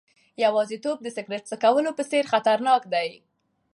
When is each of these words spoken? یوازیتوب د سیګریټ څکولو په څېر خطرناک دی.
یوازیتوب 0.43 0.97
د 1.01 1.07
سیګریټ 1.15 1.43
څکولو 1.51 1.91
په 1.97 2.03
څېر 2.09 2.23
خطرناک 2.33 2.81
دی. 2.93 3.09